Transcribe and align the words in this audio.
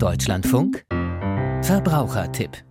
Deutschlandfunk? 0.00 0.84
Verbrauchertipp 1.62 2.69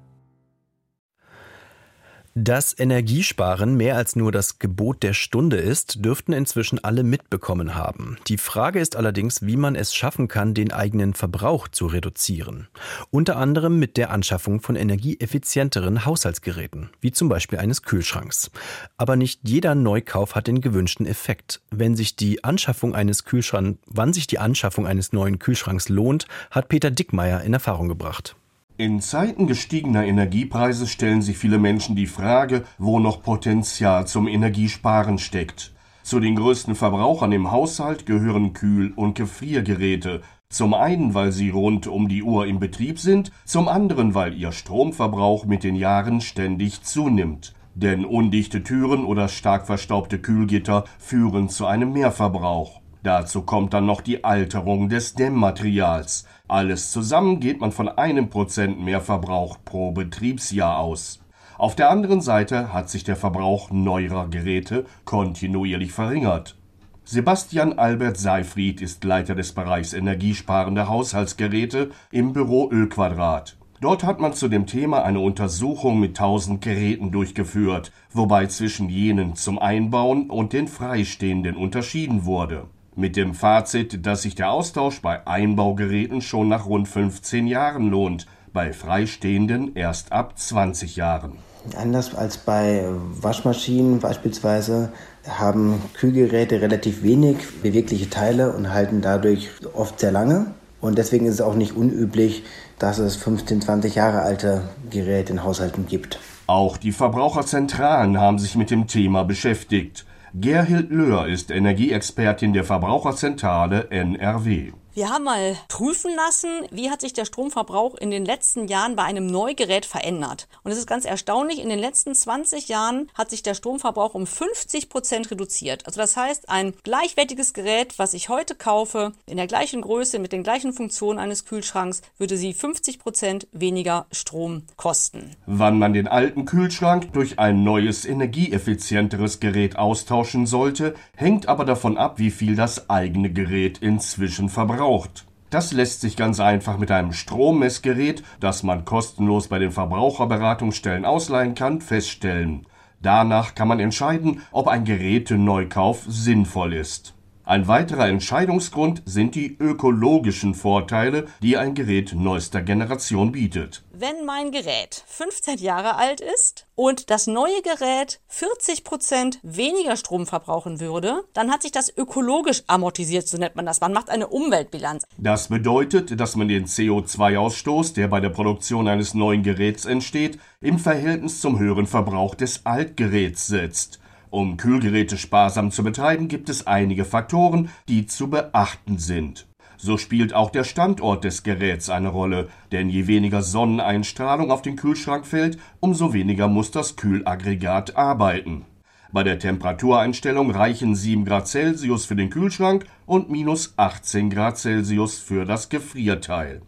dass 2.43 2.77
Energiesparen 2.77 3.75
mehr 3.75 3.97
als 3.97 4.15
nur 4.15 4.31
das 4.31 4.59
Gebot 4.59 5.03
der 5.03 5.13
Stunde 5.13 5.57
ist, 5.57 6.05
dürften 6.05 6.31
inzwischen 6.31 6.81
alle 6.81 7.03
mitbekommen 7.03 7.75
haben. 7.75 8.17
Die 8.27 8.37
Frage 8.37 8.79
ist 8.79 8.95
allerdings, 8.95 9.45
wie 9.45 9.57
man 9.57 9.75
es 9.75 9.93
schaffen 9.93 10.29
kann, 10.29 10.53
den 10.53 10.71
eigenen 10.71 11.13
Verbrauch 11.13 11.67
zu 11.67 11.87
reduzieren. 11.87 12.69
Unter 13.11 13.35
anderem 13.35 13.77
mit 13.77 13.97
der 13.97 14.11
Anschaffung 14.11 14.61
von 14.61 14.77
energieeffizienteren 14.77 16.05
Haushaltsgeräten, 16.05 16.89
wie 17.01 17.11
zum 17.11 17.27
Beispiel 17.27 17.59
eines 17.59 17.83
Kühlschranks. 17.83 18.51
Aber 18.95 19.17
nicht 19.17 19.41
jeder 19.43 19.75
Neukauf 19.75 20.35
hat 20.35 20.47
den 20.47 20.61
gewünschten 20.61 21.05
Effekt. 21.05 21.61
Wenn 21.71 21.97
sich 21.97 22.15
die 22.15 22.43
Anschaffung 22.43 22.95
eines 22.95 23.25
Kühlschranks, 23.25 23.79
wann 23.85 24.13
sich 24.13 24.27
die 24.27 24.39
Anschaffung 24.39 24.87
eines 24.87 25.11
neuen 25.11 25.39
Kühlschranks 25.39 25.89
lohnt, 25.89 26.27
hat 26.51 26.69
Peter 26.69 26.89
Dickmeier 26.89 27.41
in 27.41 27.53
Erfahrung 27.53 27.89
gebracht. 27.89 28.35
In 28.79 29.01
Zeiten 29.01 29.45
gestiegener 29.45 30.05
Energiepreise 30.05 30.87
stellen 30.87 31.21
sich 31.21 31.37
viele 31.37 31.59
Menschen 31.59 31.97
die 31.97 32.07
Frage, 32.07 32.63
wo 32.77 32.99
noch 32.99 33.21
Potenzial 33.21 34.07
zum 34.07 34.25
Energiesparen 34.25 35.17
steckt. 35.17 35.73
Zu 36.01 36.21
den 36.21 36.37
größten 36.37 36.75
Verbrauchern 36.75 37.33
im 37.33 37.51
Haushalt 37.51 38.05
gehören 38.05 38.53
Kühl- 38.53 38.93
und 38.95 39.15
Gefriergeräte. 39.15 40.21
Zum 40.47 40.73
einen, 40.73 41.13
weil 41.13 41.33
sie 41.33 41.49
rund 41.49 41.87
um 41.87 42.07
die 42.07 42.23
Uhr 42.23 42.47
im 42.47 42.61
Betrieb 42.61 42.99
sind, 42.99 43.33
zum 43.43 43.67
anderen, 43.67 44.15
weil 44.15 44.33
ihr 44.33 44.53
Stromverbrauch 44.53 45.43
mit 45.43 45.65
den 45.65 45.75
Jahren 45.75 46.21
ständig 46.21 46.81
zunimmt. 46.81 47.53
Denn 47.75 48.05
undichte 48.05 48.63
Türen 48.63 49.03
oder 49.03 49.27
stark 49.27 49.67
verstaubte 49.67 50.19
Kühlgitter 50.19 50.85
führen 50.99 51.49
zu 51.49 51.65
einem 51.65 51.91
Mehrverbrauch. 51.91 52.79
Dazu 53.01 53.43
kommt 53.43 53.73
dann 53.73 53.85
noch 53.85 54.01
die 54.01 54.25
Alterung 54.25 54.89
des 54.89 55.13
Dämmmaterials. 55.13 56.25
Alles 56.49 56.91
zusammen 56.91 57.39
geht 57.39 57.61
man 57.61 57.71
von 57.71 57.87
einem 57.87 58.29
Prozent 58.29 58.83
Mehrverbrauch 58.83 59.57
pro 59.63 59.91
Betriebsjahr 59.91 60.79
aus. 60.79 61.21
Auf 61.57 61.75
der 61.75 61.89
anderen 61.89 62.19
Seite 62.19 62.73
hat 62.73 62.89
sich 62.89 63.05
der 63.05 63.15
Verbrauch 63.15 63.71
neuerer 63.71 64.27
Geräte 64.27 64.85
kontinuierlich 65.05 65.93
verringert. 65.93 66.57
Sebastian 67.05 67.79
Albert 67.79 68.17
Seifried 68.17 68.81
ist 68.81 69.03
Leiter 69.05 69.33
des 69.33 69.53
Bereichs 69.53 69.93
energiesparende 69.93 70.89
Haushaltsgeräte 70.89 71.91
im 72.11 72.33
Büro 72.33 72.69
Ölquadrat. 72.69 73.57
Dort 73.79 74.03
hat 74.03 74.19
man 74.19 74.33
zu 74.33 74.49
dem 74.49 74.67
Thema 74.67 75.03
eine 75.03 75.21
Untersuchung 75.21 76.01
mit 76.01 76.19
1000 76.19 76.61
Geräten 76.61 77.11
durchgeführt, 77.11 77.93
wobei 78.11 78.47
zwischen 78.47 78.89
jenen 78.89 79.35
zum 79.35 79.57
Einbauen 79.57 80.29
und 80.29 80.51
den 80.51 80.67
freistehenden 80.67 81.55
unterschieden 81.55 82.25
wurde 82.25 82.67
mit 82.99 83.15
dem 83.15 83.33
Fazit, 83.33 84.05
dass 84.05 84.21
sich 84.21 84.35
der 84.35 84.51
Austausch 84.51 85.01
bei 85.01 85.25
Einbaugeräten 85.25 86.21
schon 86.21 86.49
nach 86.49 86.65
rund 86.65 86.87
15 86.87 87.47
Jahren 87.47 87.89
lohnt, 87.89 88.27
bei 88.53 88.73
freistehenden 88.73 89.75
erst 89.75 90.11
ab 90.11 90.37
20 90.37 90.95
Jahren. 90.95 91.33
Anders 91.75 92.15
als 92.15 92.37
bei 92.37 92.85
Waschmaschinen 93.21 93.99
beispielsweise 93.99 94.91
haben 95.27 95.81
Kühlgeräte 95.93 96.61
relativ 96.61 97.03
wenig 97.03 97.37
bewegliche 97.61 98.09
Teile 98.09 98.53
und 98.53 98.73
halten 98.73 99.01
dadurch 99.01 99.49
oft 99.73 99.99
sehr 99.99 100.11
lange. 100.11 100.47
Und 100.81 100.97
deswegen 100.97 101.25
ist 101.25 101.35
es 101.35 101.41
auch 101.41 101.55
nicht 101.55 101.75
unüblich, 101.75 102.43
dass 102.79 102.99
es 102.99 103.17
15, 103.17 103.61
20 103.61 103.95
Jahre 103.95 104.21
alte 104.21 104.63
Geräte 104.89 105.33
in 105.33 105.43
Haushalten 105.43 105.85
gibt. 105.87 106.19
Auch 106.47 106.77
die 106.77 106.93
Verbraucherzentralen 106.93 108.19
haben 108.19 108.39
sich 108.39 108.55
mit 108.55 108.71
dem 108.71 108.87
Thema 108.87 109.23
beschäftigt. 109.23 110.05
Gerhild 110.35 110.91
Löhr 110.91 111.27
ist 111.27 111.49
Energieexpertin 111.49 112.53
der 112.53 112.63
Verbraucherzentrale 112.63 113.89
NRW. 113.89 114.73
Wir 114.95 115.09
haben 115.09 115.25
mal 115.25 115.55
prüfen 115.67 116.15
lassen, 116.15 116.49
wie 116.71 116.89
hat 116.89 117.01
sich 117.01 117.13
der 117.13 117.25
Stromverbrauch 117.25 117.93
in 117.93 118.09
den 118.09 118.25
letzten 118.25 118.67
Jahren 118.67 118.95
bei 118.95 119.03
einem 119.03 119.27
Neugerät 119.27 119.85
verändert. 119.85 120.47
Und 120.63 120.71
es 120.71 120.79
ist 120.79 120.87
ganz 120.87 121.05
erstaunlich, 121.05 121.61
in 121.61 121.69
den 121.69 121.77
letzten 121.77 122.15
20 122.15 122.69
Jahren 122.69 123.07
hat 123.13 123.29
sich 123.29 123.43
der 123.43 123.53
Stromverbrauch 123.53 124.15
um 124.15 124.25
50 124.25 124.89
Prozent 124.89 125.29
reduziert. 125.29 125.85
Also 125.85 126.01
das 126.01 126.17
heißt, 126.17 126.49
ein 126.49 126.73
gleichwertiges 126.83 127.53
Gerät, 127.53 127.99
was 127.99 128.15
ich 128.15 128.29
heute 128.29 128.55
kaufe, 128.55 129.13
in 129.27 129.37
der 129.37 129.45
gleichen 129.45 129.81
Größe, 129.81 130.17
mit 130.17 130.31
den 130.31 130.41
gleichen 130.41 130.73
Funktionen 130.73 131.19
eines 131.19 131.45
Kühlschranks, 131.45 132.01
würde 132.17 132.35
sie 132.35 132.53
50 132.53 132.97
Prozent 132.97 133.47
weniger 133.51 134.07
Strom 134.11 134.63
kosten. 134.75 135.35
Wann 135.45 135.77
man 135.77 135.93
den 135.93 136.07
alten 136.07 136.45
Kühlschrank 136.45 137.13
durch 137.13 137.37
ein 137.37 137.63
neues, 137.63 138.05
energieeffizienteres 138.05 139.39
Gerät 139.39 139.77
austauschen 139.77 140.47
sollte, 140.47 140.95
hängt 141.15 141.47
aber 141.47 141.63
davon 141.63 141.95
ab, 141.95 142.17
wie 142.17 142.31
viel 142.31 142.55
das 142.55 142.89
eigene 142.89 143.31
Gerät 143.31 143.77
inzwischen 143.77 144.49
verbraucht 144.49 144.78
verbraucht. 144.79 145.25
Das 145.49 145.73
lässt 145.73 145.99
sich 145.99 146.15
ganz 146.15 146.39
einfach 146.39 146.77
mit 146.77 146.89
einem 146.89 147.11
Strommessgerät, 147.11 148.23
das 148.39 148.63
man 148.63 148.85
kostenlos 148.85 149.49
bei 149.49 149.59
den 149.59 149.71
Verbraucherberatungsstellen 149.71 151.03
ausleihen 151.03 151.53
kann, 151.53 151.81
feststellen. 151.81 152.65
Danach 153.01 153.55
kann 153.55 153.67
man 153.67 153.81
entscheiden, 153.81 154.41
ob 154.51 154.69
ein 154.69 154.85
Geräteneukauf 154.85 156.05
sinnvoll 156.07 156.73
ist. 156.73 157.13
Ein 157.49 157.67
weiterer 157.67 158.07
Entscheidungsgrund 158.07 159.01
sind 159.07 159.33
die 159.33 159.57
ökologischen 159.57 160.53
Vorteile, 160.53 161.25
die 161.41 161.57
ein 161.57 161.73
Gerät 161.73 162.13
neuester 162.13 162.61
Generation 162.61 163.31
bietet. 163.31 163.81
Wenn 163.91 164.23
mein 164.23 164.51
Gerät 164.51 165.03
15 165.07 165.57
Jahre 165.57 165.95
alt 165.95 166.21
ist 166.21 166.67
und 166.75 167.09
das 167.09 167.25
neue 167.25 167.63
Gerät 167.63 168.21
40 168.27 168.83
Prozent 168.83 169.39
weniger 169.41 169.95
Strom 169.95 170.27
verbrauchen 170.27 170.79
würde, 170.79 171.23
dann 171.33 171.49
hat 171.51 171.63
sich 171.63 171.71
das 171.71 171.91
ökologisch 171.97 172.61
amortisiert, 172.67 173.27
so 173.27 173.39
nennt 173.39 173.55
man 173.55 173.65
das. 173.65 173.81
Man 173.81 173.93
macht 173.93 174.11
eine 174.11 174.27
Umweltbilanz. 174.27 175.05
Das 175.17 175.47
bedeutet, 175.47 176.19
dass 176.19 176.35
man 176.35 176.49
den 176.49 176.67
CO2-Ausstoß, 176.67 177.95
der 177.95 178.09
bei 178.09 178.19
der 178.19 178.29
Produktion 178.29 178.87
eines 178.87 179.15
neuen 179.15 179.41
Geräts 179.41 179.85
entsteht, 179.85 180.37
im 180.61 180.77
Verhältnis 180.77 181.41
zum 181.41 181.57
höheren 181.57 181.87
Verbrauch 181.87 182.35
des 182.35 182.67
Altgeräts 182.67 183.47
setzt. 183.47 183.99
Um 184.31 184.57
Kühlgeräte 184.57 185.17
sparsam 185.17 185.71
zu 185.71 185.83
betreiben, 185.83 186.27
gibt 186.27 186.49
es 186.49 186.67
einige 186.67 187.03
Faktoren, 187.03 187.69
die 187.87 188.05
zu 188.05 188.29
beachten 188.29 188.99
sind. 188.99 189.47
So 189.77 189.97
spielt 189.97 190.33
auch 190.33 190.49
der 190.49 190.65
Standort 190.65 191.23
des 191.23 191.43
Geräts 191.43 191.89
eine 191.89 192.09
Rolle, 192.09 192.49
denn 192.71 192.89
je 192.89 193.07
weniger 193.07 193.41
Sonneneinstrahlung 193.41 194.51
auf 194.51 194.61
den 194.61 194.75
Kühlschrank 194.75 195.25
fällt, 195.25 195.57
umso 195.79 196.13
weniger 196.13 196.47
muss 196.47 196.69
das 196.69 196.95
Kühlaggregat 196.95 197.95
arbeiten. 197.95 198.65
Bei 199.11 199.23
der 199.23 199.39
Temperatureinstellung 199.39 200.51
reichen 200.51 200.95
7 200.95 201.25
Grad 201.25 201.47
Celsius 201.47 202.05
für 202.05 202.15
den 202.15 202.29
Kühlschrank 202.29 202.85
und 203.07 203.31
minus 203.31 203.73
18 203.77 204.29
Grad 204.29 204.59
Celsius 204.59 205.17
für 205.17 205.45
das 205.45 205.69
Gefrierteil. 205.69 206.61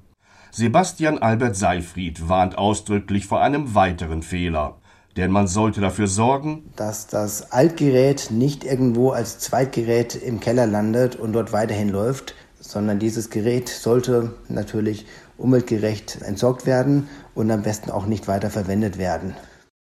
Sebastian 0.49 1.19
Albert 1.19 1.55
Seifried 1.55 2.27
warnt 2.27 2.57
ausdrücklich 2.57 3.27
vor 3.27 3.41
einem 3.41 3.75
weiteren 3.75 4.23
Fehler. 4.23 4.80
Denn 5.17 5.31
man 5.31 5.47
sollte 5.47 5.81
dafür 5.81 6.07
sorgen, 6.07 6.71
dass 6.75 7.07
das 7.07 7.51
Altgerät 7.51 8.29
nicht 8.31 8.63
irgendwo 8.63 9.09
als 9.09 9.39
Zweitgerät 9.39 10.15
im 10.15 10.39
Keller 10.39 10.67
landet 10.67 11.17
und 11.17 11.33
dort 11.33 11.51
weiterhin 11.51 11.89
läuft, 11.89 12.33
sondern 12.59 12.99
dieses 12.99 13.29
Gerät 13.29 13.67
sollte 13.67 14.33
natürlich 14.47 15.05
umweltgerecht 15.37 16.21
entsorgt 16.21 16.65
werden 16.65 17.09
und 17.35 17.51
am 17.51 17.63
besten 17.63 17.91
auch 17.91 18.05
nicht 18.05 18.27
weiter 18.27 18.49
verwendet 18.49 18.97
werden. 18.97 19.35